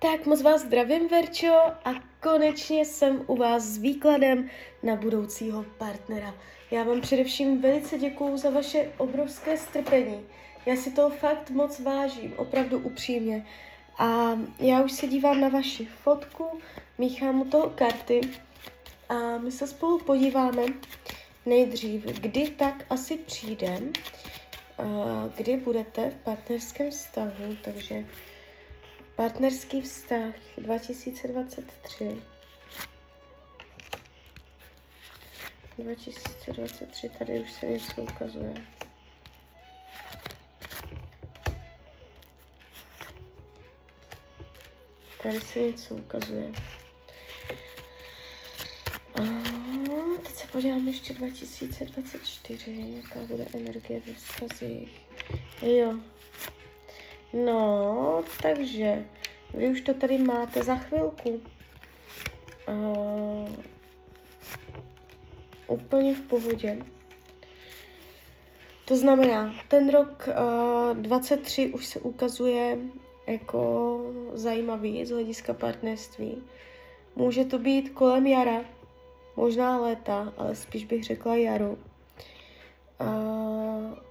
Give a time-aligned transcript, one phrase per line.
[0.00, 1.90] Tak moc vás zdravím, Verčo, a
[2.22, 4.50] konečně jsem u vás s výkladem
[4.82, 6.34] na budoucího partnera.
[6.70, 10.26] Já vám především velice děkuju za vaše obrovské strpení.
[10.66, 13.46] Já si toho fakt moc vážím, opravdu upřímně.
[13.98, 16.60] A já už se dívám na vaši fotku,
[16.98, 18.20] míchám u toho karty
[19.08, 20.62] a my se spolu podíváme
[21.46, 23.80] nejdřív, kdy tak asi přijde,
[25.36, 28.04] kdy budete v partnerském vztahu, takže
[29.18, 32.22] Partnerský vztah 2023.
[35.78, 38.54] 2023, tady už se něco ukazuje.
[45.22, 46.52] Tady se něco ukazuje.
[49.14, 49.20] A
[50.22, 55.00] teď se podívám ještě 2024, jaká bude energie ve vztazích.
[55.62, 55.98] Jo,
[57.32, 59.04] No, takže
[59.54, 61.40] vy už to tady máte za chvilku.
[62.68, 63.48] Uh,
[65.66, 66.78] úplně v pohodě.
[68.84, 72.78] To znamená, ten rok uh, 23 už se ukazuje
[73.26, 74.00] jako
[74.32, 76.42] zajímavý z hlediska partnerství.
[77.16, 78.64] Může to být kolem jara,
[79.36, 81.76] možná léta, ale spíš bych řekla jaro.
[83.00, 84.07] Uh,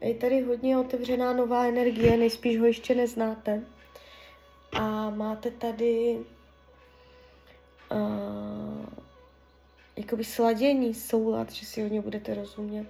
[0.00, 3.62] je tady hodně otevřená nová energie, nejspíš ho ještě neznáte.
[4.72, 6.18] A máte tady
[7.92, 8.86] uh,
[9.96, 12.86] jakoby sladění, soulad, že si hodně budete rozumět.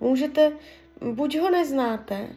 [0.00, 0.52] Můžete,
[1.12, 2.28] buď ho neznáte,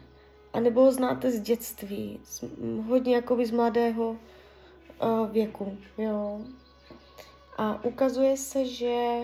[0.52, 2.44] anebo ho znáte z dětství, z,
[2.88, 6.40] hodně jakoby z mladého uh, věku, jo.
[7.58, 9.20] A ukazuje se, že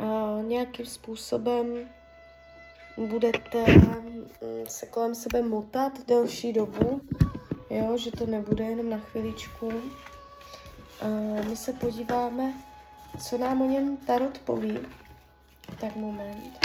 [0.00, 1.88] uh, nějakým způsobem
[2.98, 4.24] budete mm,
[4.68, 7.00] se kolem sebe motat delší dobu,
[7.70, 9.72] jo, že to nebude jenom na chviličku.
[11.48, 12.54] My se podíváme,
[13.20, 14.78] co nám o něm Tarot poví.
[15.80, 16.58] Tak moment.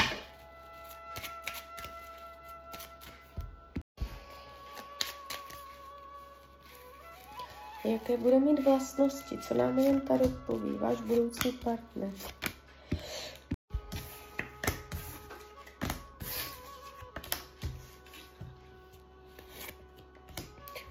[7.84, 12.12] Jaké bude mít vlastnosti, co nám o něm Tarot poví, váš budoucí partner.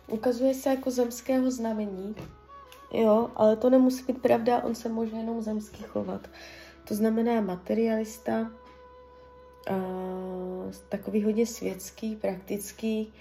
[0.09, 2.15] Ukazuje se jako zemského znamení,
[2.93, 6.29] jo, ale to nemusí být pravda, on se může jenom zemsky chovat.
[6.89, 8.51] To znamená materialista,
[9.71, 13.13] uh, takový hodně světský, praktický.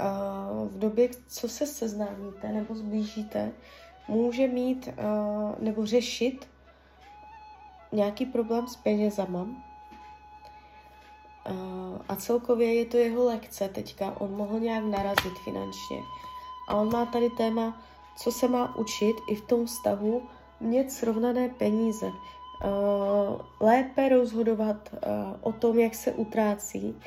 [0.00, 3.52] Uh, v době, co se seznámíte nebo zblížíte,
[4.08, 6.48] může mít uh, nebo řešit
[7.92, 9.46] nějaký problém s penězama.
[12.08, 14.20] A celkově je to jeho lekce teďka.
[14.20, 15.96] On mohl nějak narazit finančně.
[16.68, 17.80] A on má tady téma,
[18.16, 20.22] co se má učit i v tom vztahu,
[20.60, 22.06] mít srovnané peníze.
[22.06, 22.12] Uh,
[23.60, 24.98] lépe rozhodovat uh,
[25.40, 27.00] o tom, jak se utrácí.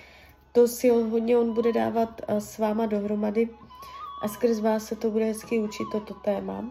[0.51, 3.49] To si hodně on bude dávat uh, s váma dohromady
[4.21, 6.59] a skrz vás se to bude hezky učit toto téma.
[6.59, 6.69] Uh,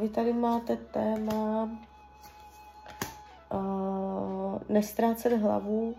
[0.00, 1.68] vy tady máte téma
[4.68, 5.94] nestrácet hlavu,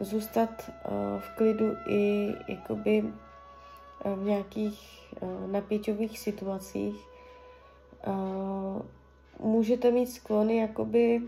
[0.00, 0.70] zůstat
[1.18, 3.27] v klidu i jakoby Eh,
[4.04, 7.08] v nějakých uh, napěťových situacích,
[8.06, 8.82] uh,
[9.38, 11.22] můžete mít sklony jakoby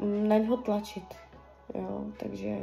[0.00, 1.14] mm, na něho tlačit.
[1.74, 2.04] Jo?
[2.16, 2.58] Takže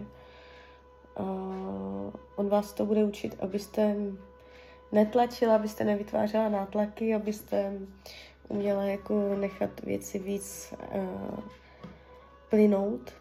[2.36, 3.96] on vás to bude učit, abyste
[4.92, 7.80] netlačila, abyste nevytvářela nátlaky, abyste
[8.48, 10.74] uměla jako nechat věci víc
[12.50, 13.14] plynout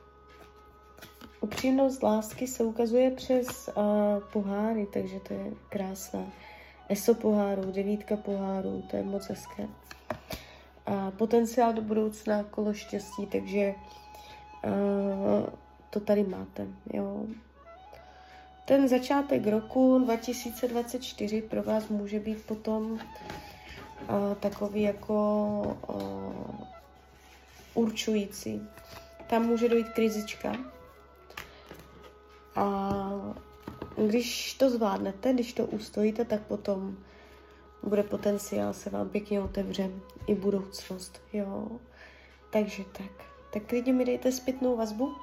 [1.42, 3.84] Upřímnost lásky se ukazuje přes uh,
[4.32, 6.26] poháry, takže to je krásné.
[6.88, 9.68] Eso pohárů, devítka pohárů, to je moc hezké.
[10.86, 13.74] A potenciál do budoucna, kolo štěstí, takže
[14.64, 15.46] uh,
[15.90, 17.26] to tady máte, jo.
[18.64, 22.98] Ten začátek roku 2024 pro vás může být potom uh,
[24.40, 26.64] takový jako uh,
[27.74, 28.68] určující.
[29.26, 30.52] Tam může dojít krizička,
[34.08, 36.96] když to zvládnete, když to ustojíte, tak potom
[37.82, 39.90] bude potenciál, se vám pěkně otevře
[40.26, 41.68] i budoucnost, jo.
[42.52, 43.24] Takže tak.
[43.52, 45.14] Tak klidně mi dejte zpětnou vazbu,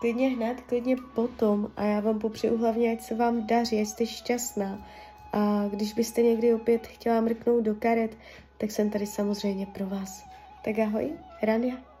[0.00, 4.86] klidně hned, klidně potom a já vám popřeju hlavně, ať se vám daří, jste šťastná.
[5.32, 8.18] A když byste někdy opět chtěla mrknout do karet,
[8.58, 10.24] tak jsem tady samozřejmě pro vás.
[10.64, 11.12] Tak ahoj,
[11.42, 11.93] Rania.